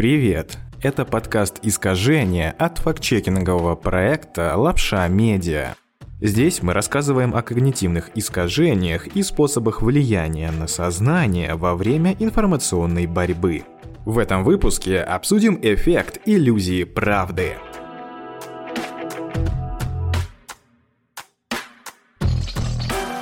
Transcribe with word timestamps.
Привет! 0.00 0.56
Это 0.80 1.04
подкаст 1.04 1.58
«Искажение» 1.60 2.52
от 2.52 2.78
фактчекингового 2.78 3.74
проекта 3.74 4.56
«Лапша 4.56 5.06
Медиа». 5.08 5.74
Здесь 6.22 6.62
мы 6.62 6.72
рассказываем 6.72 7.34
о 7.34 7.42
когнитивных 7.42 8.08
искажениях 8.14 9.08
и 9.08 9.22
способах 9.22 9.82
влияния 9.82 10.52
на 10.52 10.68
сознание 10.68 11.54
во 11.54 11.74
время 11.74 12.16
информационной 12.18 13.06
борьбы. 13.06 13.64
В 14.06 14.16
этом 14.18 14.42
выпуске 14.42 15.00
обсудим 15.00 15.58
эффект 15.60 16.18
иллюзии 16.24 16.84
правды– 16.84 17.56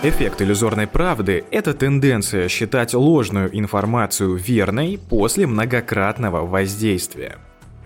Эффект 0.00 0.40
иллюзорной 0.40 0.86
правды– 0.86 1.44
это 1.50 1.74
тенденция 1.74 2.46
считать 2.46 2.94
ложную 2.94 3.50
информацию 3.58 4.36
верной 4.36 4.96
после 4.96 5.44
многократного 5.44 6.46
воздействия. 6.46 7.38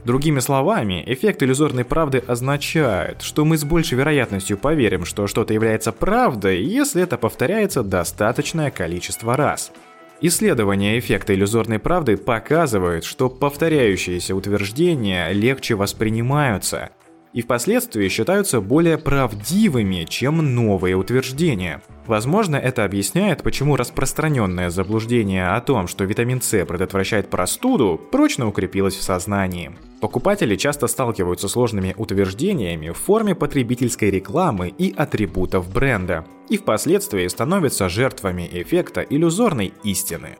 Другими 0.04 0.40
словами, 0.40 1.02
эффект 1.06 1.42
иллюзорной 1.42 1.86
правды 1.86 2.22
означает, 2.26 3.22
что 3.22 3.46
мы 3.46 3.56
с 3.56 3.64
большей 3.64 3.96
вероятностью 3.96 4.58
поверим, 4.58 5.06
что 5.06 5.26
что-то 5.26 5.54
является 5.54 5.90
правдой, 5.90 6.62
если 6.62 7.02
это 7.02 7.16
повторяется 7.16 7.82
достаточное 7.82 8.70
количество 8.70 9.34
раз. 9.34 9.72
Исследования 10.20 10.98
эффекта 10.98 11.34
иллюзорной 11.34 11.78
правды 11.78 12.18
показывают, 12.18 13.04
что 13.04 13.30
повторяющиеся 13.30 14.36
утверждения 14.36 15.32
легче 15.32 15.76
воспринимаются 15.76 16.90
и 17.32 17.42
впоследствии 17.42 18.08
считаются 18.08 18.60
более 18.60 18.98
правдивыми, 18.98 20.04
чем 20.08 20.54
новые 20.54 20.96
утверждения– 20.96 21.82
Возможно, 22.06 22.56
это 22.56 22.84
объясняет, 22.84 23.42
почему 23.42 23.76
распространенное 23.76 24.70
заблуждение 24.70 25.50
о 25.50 25.60
том, 25.60 25.86
что 25.86 26.04
витамин 26.04 26.42
С 26.42 26.64
предотвращает 26.64 27.30
простуду, 27.30 28.00
прочно 28.10 28.48
укрепилось 28.48 28.96
в 28.96 29.02
сознании. 29.02 29.70
Покупатели 30.00 30.56
часто 30.56 30.88
сталкиваются 30.88 31.46
с 31.46 31.52
сложными 31.52 31.94
утверждениями 31.96 32.90
в 32.90 32.98
форме 32.98 33.36
потребительской 33.36 34.10
рекламы 34.10 34.68
и 34.68 34.92
атрибутов 34.96 35.72
бренда, 35.72 36.24
и 36.48 36.56
впоследствии 36.56 37.26
становятся 37.28 37.88
жертвами 37.88 38.48
эффекта 38.50 39.02
иллюзорной 39.02 39.72
истины. 39.84 40.38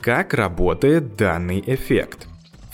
Как 0.00 0.32
работает 0.32 1.16
данный 1.16 1.62
эффект? 1.66 2.29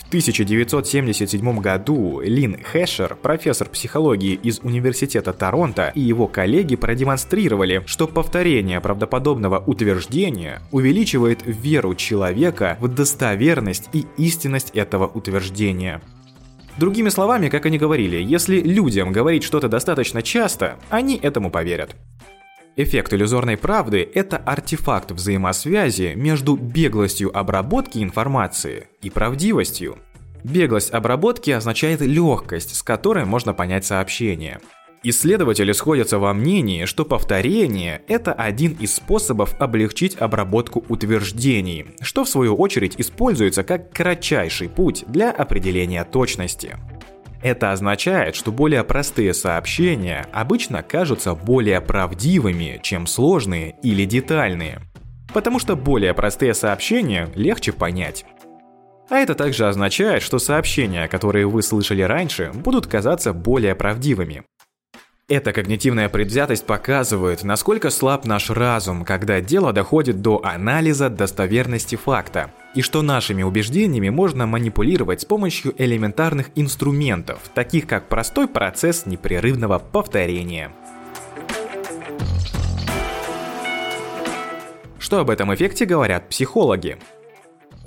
В 0.07 0.09
1977 0.09 1.59
году 1.59 2.21
Лин 2.21 2.63
Хэшер, 2.63 3.17
профессор 3.21 3.67
психологии 3.67 4.35
из 4.41 4.61
Университета 4.63 5.33
Торонто, 5.33 5.91
и 5.95 5.99
его 5.99 6.29
коллеги 6.29 6.77
продемонстрировали, 6.77 7.83
что 7.85 8.07
повторение 8.07 8.79
правдоподобного 8.79 9.61
утверждения 9.67 10.61
увеличивает 10.71 11.41
веру 11.43 11.93
человека 11.93 12.77
в 12.79 12.87
достоверность 12.87 13.89
и 13.91 14.05
истинность 14.15 14.69
этого 14.69 15.07
утверждения. 15.07 16.01
Другими 16.77 17.09
словами, 17.09 17.49
как 17.49 17.65
они 17.65 17.77
говорили, 17.77 18.15
если 18.15 18.61
людям 18.61 19.11
говорить 19.11 19.43
что-то 19.43 19.67
достаточно 19.67 20.21
часто, 20.21 20.77
они 20.89 21.17
этому 21.17 21.51
поверят. 21.51 21.97
Эффект 22.79 23.11
иллюзорной 23.11 23.57
правды– 23.57 24.07
это 24.13 24.37
артефакт 24.37 25.09
взаимосвязи 25.09 26.13
между 26.15 26.55
беглостью 26.55 27.35
обработки 27.35 28.03
информации 28.03 28.87
и 29.01 29.09
правдивостью. 29.09 29.97
Беглость 30.43 30.93
обработки 30.93 31.49
означает 31.49 32.01
легкость, 32.01 32.75
с 32.75 32.83
которой 32.83 33.25
можно 33.25 33.55
понять 33.55 33.85
сообщение. 33.85 34.59
Исследователи 35.01 35.71
сходятся 35.71 36.19
во 36.19 36.35
мнении, 36.35 36.85
что 36.85 37.03
повторение– 37.03 38.03
это 38.07 38.31
один 38.31 38.73
из 38.73 38.93
способов 38.93 39.55
облегчить 39.59 40.15
обработку 40.15 40.85
утверждений, 40.87 41.87
что 42.01 42.25
в 42.25 42.29
свою 42.29 42.55
очередь 42.55 42.93
используется 42.99 43.63
как 43.63 43.91
кратчайший 43.91 44.69
путь 44.69 45.03
для 45.07 45.31
определения 45.31 46.03
точности. 46.03 46.77
Это 47.41 47.71
означает, 47.71 48.35
что 48.35 48.51
более 48.51 48.83
простые 48.83 49.33
сообщения 49.33 50.25
обычно 50.33 50.81
кажутся 50.81 51.35
более 51.35 51.81
правдивыми, 51.81 52.79
чем 52.81 53.05
сложные 53.05 53.75
или 53.83 54.05
детальные. 54.05 54.79
Потому 55.33 55.59
что 55.59 55.75
более 55.75 56.13
простые 56.13 56.53
сообщения 56.53 57.29
легче 57.35 57.73
понять. 57.73 58.25
А 59.09 59.17
это 59.19 59.35
также 59.35 59.67
означает, 59.67 60.21
что 60.21 60.39
сообщения, 60.39 61.07
которые 61.07 61.47
вы 61.47 61.61
слышали 61.61 62.01
раньше, 62.01 62.51
будут 62.53 62.87
казаться 62.87 63.33
более 63.33 63.75
правдивыми. 63.75 64.43
Эта 65.29 65.51
когнитивная 65.51 66.07
предвзятость 66.07 66.65
показывает, 66.65 67.43
насколько 67.43 67.89
слаб 67.89 68.23
наш 68.23 68.49
разум, 68.49 69.03
когда 69.03 69.41
дело 69.41 69.73
доходит 69.73 70.21
до 70.21 70.39
анализа 70.41 71.09
достоверности 71.09 71.97
факта, 71.97 72.51
и 72.75 72.81
что 72.81 73.01
нашими 73.01 73.43
убеждениями 73.43 74.07
можно 74.07 74.47
манипулировать 74.47 75.19
с 75.19 75.25
помощью 75.25 75.73
элементарных 75.77 76.51
инструментов, 76.55 77.41
таких 77.53 77.87
как 77.87 78.07
простой 78.07 78.47
процесс 78.47 79.05
непрерывного 79.05 79.79
повторения. 79.79 80.71
Что 84.97 85.19
об 85.19 85.29
этом 85.29 85.53
эффекте 85.53 85.85
говорят 85.85 86.29
психологи? 86.29 86.99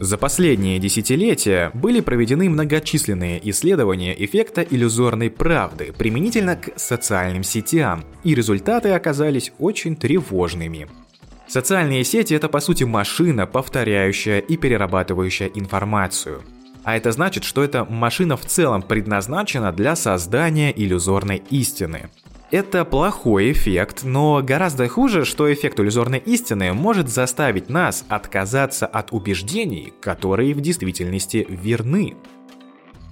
За 0.02 0.16
последние 0.16 0.78
десятилетия 0.78 1.70
были 1.74 2.00
проведены 2.00 2.48
многочисленные 2.48 3.38
исследования 3.50 4.14
эффекта 4.24 4.62
иллюзорной 4.62 5.28
правды 5.28 5.92
применительно 5.92 6.56
к 6.56 6.70
социальным 6.76 7.42
сетям, 7.42 8.06
и 8.24 8.34
результаты 8.34 8.92
оказались 8.92 9.52
очень 9.58 9.96
тревожными. 9.96 10.88
Социальные 11.46 12.04
сети– 12.04 12.32
это 12.34 12.48
по 12.48 12.60
сути 12.60 12.84
машина, 12.84 13.46
повторяющая 13.46 14.38
и 14.38 14.56
перерабатывающая 14.56 15.48
информацию. 15.48 16.44
А 16.82 16.96
это 16.96 17.12
значит, 17.12 17.44
что 17.44 17.62
эта 17.62 17.84
машина 17.84 18.38
в 18.38 18.46
целом 18.46 18.80
предназначена 18.80 19.70
для 19.70 19.96
создания 19.96 20.72
иллюзорной 20.74 21.42
истины. 21.50 22.08
Это 22.50 22.84
плохой 22.84 23.52
эффект, 23.52 24.00
но 24.02 24.42
гораздо 24.42 24.88
хуже, 24.88 25.24
что 25.24 25.52
эффект 25.52 25.78
иллюзорной 25.78 26.18
истины 26.18 26.72
может 26.72 27.08
заставить 27.08 27.70
нас 27.70 28.04
отказаться 28.08 28.86
от 28.86 29.12
убеждений, 29.12 29.92
которые 30.00 30.52
в 30.54 30.60
действительности 30.60 31.46
верны. 31.48 32.16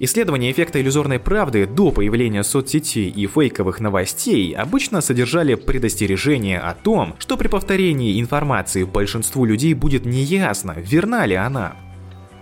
Исследования 0.00 0.50
эффекта 0.50 0.80
иллюзорной 0.80 1.20
правды 1.20 1.66
до 1.66 1.92
появления 1.92 2.42
соцсетей 2.42 3.10
и 3.10 3.26
фейковых 3.28 3.78
новостей 3.78 4.54
обычно 4.54 5.00
содержали 5.00 5.54
предостережение 5.54 6.58
о 6.58 6.74
том, 6.74 7.14
что 7.18 7.36
при 7.36 7.46
повторении 7.46 8.20
информации 8.20 8.82
большинству 8.82 9.44
людей 9.44 9.74
будет 9.74 10.04
неясно, 10.04 10.74
верна 10.78 11.26
ли 11.26 11.36
она 11.36 11.76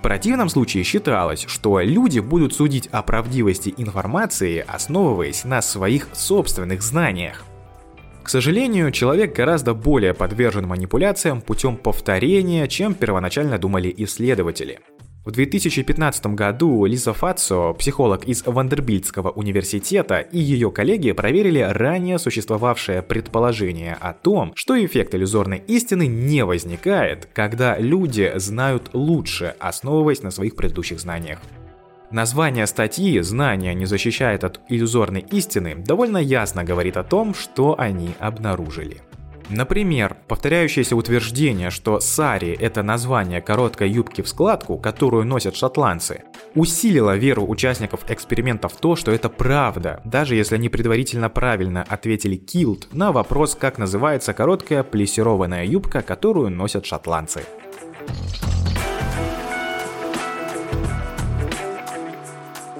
противном 0.07 0.49
случае 0.49 0.85
считалось, 0.85 1.47
что 1.49 1.81
люди 1.81 2.21
будут 2.21 2.55
судить 2.55 2.89
о 2.93 3.03
правдивости 3.03 3.75
информации, 3.77 4.65
основываясь 4.65 5.43
на 5.43 5.61
своих 5.61 6.07
собственных 6.13 6.81
знаниях. 6.83 7.45
К 8.23 8.29
сожалению, 8.29 8.93
человек 8.93 9.35
гораздо 9.35 9.75
более 9.75 10.15
подвержен 10.15 10.65
манипуляциям 10.65 11.41
путем 11.41 11.77
повторения, 11.77 12.69
чем 12.69 12.95
первоначально 12.95 13.59
думали 13.59 13.93
исследователи– 13.99 14.79
в 15.27 15.33
2015 15.33 16.27
году 16.27 16.85
Лиза 16.85 17.13
Фацо, 17.13 17.73
психолог 17.73 18.25
из 18.27 18.45
Вандербильтского 18.47 19.31
университета, 19.31 20.21
и 20.21 20.39
ее 20.39 20.71
коллеги 20.71 21.11
проверили 21.11 21.59
ранее 21.59 22.21
существовавшее 22.21 23.03
предположение 23.03 23.95
о 24.01 24.13
том, 24.13 24.53
что 24.55 24.83
эффект 24.83 25.17
иллюзорной 25.17 25.59
истины 25.67 26.07
не 26.07 26.45
возникает, 26.45 27.29
когда 27.33 27.77
люди 27.77 28.35
знают 28.37 28.91
лучше, 28.93 29.57
основываясь 29.59 30.23
на 30.23 30.31
своих 30.31 30.55
предыдущих 30.55 31.01
знаниях. 31.01 31.41
Название 32.13 32.69
статьи 32.69 33.19
«Знание 33.19 33.75
не 33.75 33.85
защищает 33.85 34.45
от 34.45 34.61
иллюзорной 34.69 35.27
истины» 35.33 35.75
довольно 35.75 36.19
ясно 36.19 36.63
говорит 36.63 36.97
о 36.97 37.03
том, 37.03 37.35
что 37.35 37.75
они 37.77 38.11
обнаружили. 38.21 39.03
Например, 39.49 40.17
повторяющееся 40.27 40.97
утверждение, 40.97 41.71
что 41.71 42.01
сари– 42.01 42.57
это 42.61 42.83
название 42.83 43.41
короткой 43.41 43.91
юбки 43.91 44.21
в 44.23 44.29
складку, 44.29 44.77
которую 44.77 45.25
носят 45.25 45.55
шотландцы, 45.55 46.25
усилило 46.57 47.17
веру 47.17 47.47
участников 47.47 48.01
эксперимента 48.11 48.69
в 48.69 48.75
то, 48.77 48.97
что 48.97 49.13
это 49.13 49.29
правда, 49.29 50.01
даже 50.05 50.35
если 50.35 50.57
они 50.57 50.69
предварительно 50.69 51.29
правильно 51.31 51.85
ответили 51.89 52.35
килт 52.35 52.89
на 52.93 53.13
вопрос, 53.13 53.55
как 53.55 53.79
называется 53.79 54.33
короткая 54.33 54.83
плессированная 54.83 55.65
юбка, 55.65 56.03
которую 56.03 56.51
носят 56.51 56.85
шотландцы. 56.85 57.45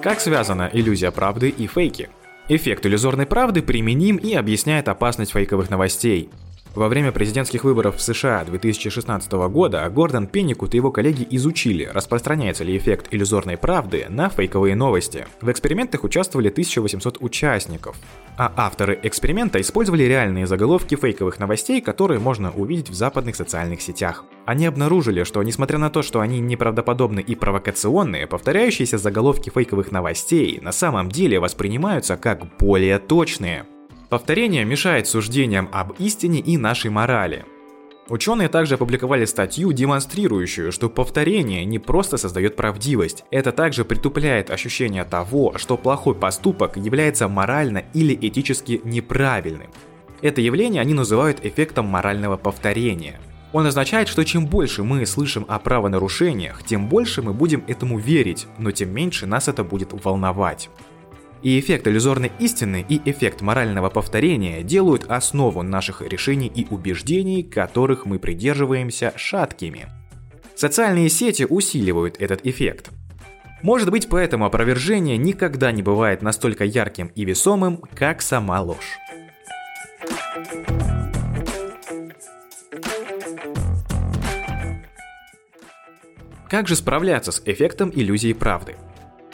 Как 0.03 0.21
связана 0.21 0.69
иллюзия 0.73 1.13
правды 1.13 1.49
и 1.49 1.69
фейки? 1.69 2.09
Эффект 2.49 2.87
иллюзорной 2.87 3.27
правды 3.27 3.63
применим 3.63 4.17
и 4.17 4.35
объясняет 4.35 4.89
опасность 4.89 5.33
фейковых 5.33 5.69
новостей. 5.69 6.31
Во 6.77 6.89
время 6.89 7.11
президентских 7.11 7.65
выборов 7.65 7.97
в 7.97 8.03
США 8.03 8.45
2016 8.45 9.33
года 9.33 9.89
Гордон 9.89 10.27
Пенникут 10.27 10.75
и 10.75 10.77
его 10.77 10.91
коллеги 10.91 11.27
изучили, 11.31 11.89
распространяется 11.91 12.65
ли 12.65 12.77
эффект 12.77 13.07
иллюзорной 13.13 13.57
правды 13.57 14.05
на 14.11 14.29
фейковые 14.29 14.77
новости. 14.77 15.27
В 15.41 15.51
экспериментах 15.51 16.05
участвовали 16.05 16.51
1800 16.51 17.17
участников. 17.23 17.97
А 18.37 18.53
авторы 18.55 19.01
эксперимента 19.03 19.59
использовали 19.59 20.03
реальные 20.03 20.47
заголовки 20.47 20.97
фейковых 20.97 21.39
новостей, 21.39 21.81
которые 21.81 22.21
можно 22.21 22.53
увидеть 22.53 22.91
в 22.91 22.95
западных 22.95 23.37
социальных 23.37 23.81
сетях. 23.81 24.27
Они 24.45 24.67
обнаружили, 24.67 25.25
что 25.25 25.43
несмотря 25.43 25.79
на 25.79 25.89
то, 25.89 26.03
что 26.03 26.21
они 26.21 26.41
неправдоподобны 26.41 27.21
и 27.21 27.35
провокационные, 27.35 28.27
повторяющиеся 28.27 28.99
заголовки 28.99 29.49
фейковых 29.49 29.93
новостей 29.93 30.61
на 30.61 30.73
самом 30.73 31.11
деле 31.11 31.41
воспринимаются 31.41 32.19
как 32.19 32.59
более 32.59 32.99
точные. 32.99 33.65
Повторение 34.09 34.65
мешает 34.65 35.09
суждениям 35.09 35.69
об 35.73 35.93
истине 35.99 36.39
и 36.39 36.57
нашей 36.57 36.91
морали. 36.91 37.45
Ученые 38.09 38.49
также 38.49 38.75
опубликовали 38.77 39.25
статью, 39.25 39.73
демонстрирующую, 39.73 40.71
что 40.71 40.89
повторение 40.89 41.65
не 41.65 41.81
просто 41.81 42.17
создает 42.17 42.55
правдивость, 42.55 43.25
это 43.33 43.51
также 43.51 43.85
притупляет 43.85 44.51
ощущение 44.51 45.03
того, 45.03 45.55
что 45.57 45.77
плохой 45.77 46.15
поступок 46.15 46.77
является 46.77 47.27
морально 47.27 47.83
или 47.95 48.15
этически 48.15 48.81
неправильным. 48.85 49.73
Это 50.23 50.41
явление 50.41 50.83
они 50.83 50.95
называют 50.95 51.45
эффектом 51.45 51.87
морального 51.87 52.37
повторения. 52.37 53.19
Он 53.53 53.67
означает, 53.67 54.07
что 54.07 54.25
чем 54.25 54.47
больше 54.47 54.85
мы 54.85 55.05
слышим 55.05 55.45
о 55.49 55.59
правонарушениях, 55.59 56.63
тем 56.63 56.89
больше 56.89 57.23
мы 57.23 57.33
будем 57.33 57.65
этому 57.67 57.99
верить, 57.99 58.47
но 58.59 58.71
тем 58.71 58.95
меньше 58.95 59.27
нас 59.27 59.49
это 59.49 59.65
будет 59.65 59.93
волновать. 60.05 60.71
И 61.43 61.61
эффект 61.61 61.87
иллюзорной 61.87 62.33
истины 62.39 62.85
и 62.89 63.01
эффект 63.05 63.41
морального 63.41 63.91
повторения 63.91 64.63
делают 64.63 65.05
основу 65.09 65.63
наших 65.63 66.03
решений 66.03 66.51
и 66.53 66.67
убеждений, 66.71 67.43
которых 67.43 68.07
мы 68.07 68.19
придерживаемся, 68.19 69.13
шаткими. 69.17 69.87
Социальные 70.55 71.11
сети 71.11 71.47
усиливают 71.49 72.17
этот 72.19 72.47
эффект. 72.47 72.91
Может 73.63 73.91
быть, 73.91 74.09
поэтому 74.09 74.47
опровержение 74.47 75.17
никогда 75.17 75.73
не 75.73 75.83
бывает 75.83 76.23
настолько 76.23 76.65
ярким 76.65 77.11
и 77.15 77.25
весомым, 77.25 77.83
как 77.95 78.23
сама 78.23 78.61
ложь. 78.61 78.99
Как 86.49 86.69
же 86.69 86.77
справляться 86.77 87.33
с 87.33 87.43
эффектом 87.45 87.91
иллюзии 87.95 88.33
правды? 88.33 88.77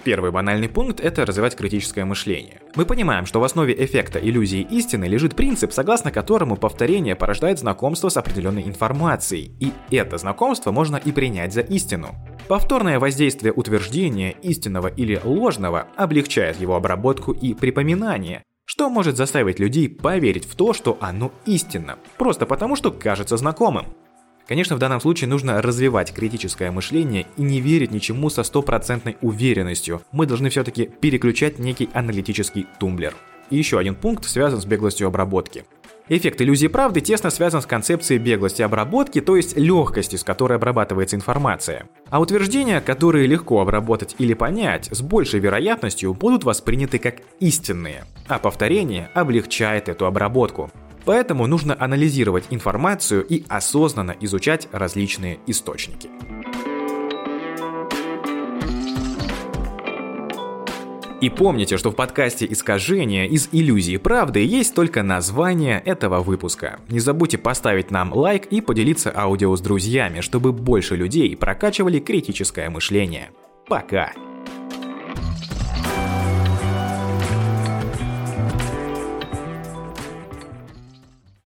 Первый 0.04 0.32
банальный 0.32 0.68
пункт– 0.68 0.98
это 1.02 1.24
развивать 1.24 1.54
критическое 1.54 2.04
мышление. 2.04 2.60
Мы 2.74 2.84
понимаем, 2.84 3.24
что 3.24 3.38
в 3.38 3.44
основе 3.44 3.72
эффекта 3.72 4.18
иллюзии 4.18 4.66
истины 4.68 5.04
лежит 5.04 5.36
принцип, 5.36 5.72
согласно 5.72 6.10
которому 6.10 6.56
повторение 6.56 7.14
порождает 7.14 7.60
знакомство 7.60 8.08
с 8.08 8.16
определенной 8.16 8.62
информацией, 8.62 9.52
и 9.60 9.72
это 9.94 10.18
знакомство 10.18 10.72
можно 10.72 10.96
и 10.96 11.12
принять 11.12 11.52
за 11.52 11.60
истину. 11.60 12.16
Повторное 12.48 12.98
воздействие 12.98 13.52
утверждения, 13.52 14.32
истинного 14.42 14.88
или 14.88 15.20
ложного, 15.22 15.86
облегчает 15.96 16.60
его 16.60 16.74
обработку 16.74 17.30
и 17.30 17.54
припоминание, 17.54 18.42
что 18.64 18.90
может 18.90 19.16
заставить 19.16 19.60
людей 19.60 19.88
поверить 19.88 20.46
в 20.46 20.56
то, 20.56 20.72
что 20.72 20.98
оно 21.00 21.30
истинно, 21.46 21.98
просто 22.18 22.44
потому 22.44 22.74
что 22.74 22.90
кажется 22.90 23.36
знакомым. 23.36 23.86
Конечно, 24.46 24.76
в 24.76 24.78
данном 24.78 25.00
случае 25.00 25.28
нужно 25.28 25.62
развивать 25.62 26.12
критическое 26.12 26.70
мышление 26.70 27.26
и 27.36 27.42
не 27.42 27.60
верить 27.60 27.92
ничему 27.92 28.28
со 28.30 28.42
стопроцентной 28.42 29.16
уверенностью. 29.20 30.02
Мы 30.12 30.26
должны 30.26 30.50
все-таки 30.50 30.86
переключать 30.86 31.58
некий 31.58 31.88
аналитический 31.92 32.66
тумблер. 32.78 33.14
И 33.50 33.56
еще 33.56 33.78
один 33.78 33.94
пункт 33.94 34.24
связан 34.24 34.60
с 34.60 34.64
беглостью 34.64 35.06
обработки. 35.06 35.64
Эффект 36.08 36.42
иллюзии 36.42 36.66
правды 36.66 37.00
тесно 37.00 37.30
связан 37.30 37.62
с 37.62 37.66
концепцией 37.66 38.18
беглости 38.18 38.60
обработки, 38.60 39.20
то 39.20 39.36
есть 39.36 39.56
легкости, 39.56 40.16
с 40.16 40.24
которой 40.24 40.54
обрабатывается 40.56 41.16
информация. 41.16 41.86
А 42.10 42.20
утверждения, 42.20 42.80
которые 42.80 43.28
легко 43.28 43.60
обработать 43.60 44.16
или 44.18 44.34
понять, 44.34 44.88
с 44.90 45.00
большей 45.00 45.38
вероятностью 45.38 46.12
будут 46.12 46.42
восприняты 46.44 46.98
как 46.98 47.22
истинные, 47.38 48.04
а 48.26 48.38
повторение 48.40 49.10
облегчает 49.14 49.88
эту 49.88 50.06
обработку. 50.06 50.70
Поэтому 51.04 51.46
нужно 51.46 51.76
анализировать 51.78 52.44
информацию 52.50 53.24
и 53.24 53.44
осознанно 53.48 54.16
изучать 54.20 54.68
различные 54.72 55.38
источники. 55.46 56.10
И 61.22 61.30
помните, 61.30 61.76
что 61.76 61.92
в 61.92 61.94
подкасте 61.94 62.48
«Искажение» 62.50 63.28
из 63.28 63.48
иллюзии 63.52 63.96
правды 63.96 64.44
есть 64.44 64.74
только 64.74 65.04
название 65.04 65.80
этого 65.84 66.20
выпуска. 66.20 66.80
Не 66.88 66.98
забудьте 66.98 67.38
поставить 67.38 67.92
нам 67.92 68.12
лайк 68.12 68.46
и 68.46 68.60
поделиться 68.60 69.12
аудио 69.14 69.54
с 69.54 69.60
друзьями, 69.60 70.20
чтобы 70.20 70.52
больше 70.52 70.96
людей 70.96 71.36
прокачивали 71.36 72.00
критическое 72.00 72.68
мышление. 72.70 73.30
Пока! 73.68 74.12